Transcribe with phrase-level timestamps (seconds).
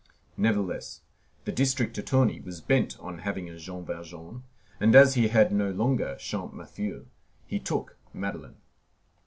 [0.35, 1.01] Nevertheless,
[1.45, 4.41] the district attorney was bent on having a Jean Valjean;
[4.79, 7.05] and as he had no longer Champmathieu,
[7.45, 8.57] he took Madeleine.